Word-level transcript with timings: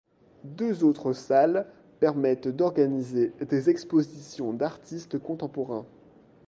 Deux 0.45 0.83
autres 0.83 1.13
salles 1.13 1.67
permettent 1.99 2.47
d'organiser 2.47 3.33
des 3.47 3.69
expositions 3.69 4.51
d'artistes 4.51 5.19
contemporains. 5.19 5.85